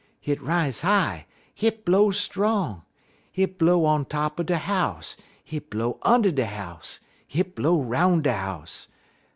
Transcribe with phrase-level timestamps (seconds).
[0.19, 2.81] Hit rise high, hit blow strong.
[3.31, 8.23] Hit blow on top er de house, hit blow und' de house, hit blow 'roun'
[8.23, 8.87] de house.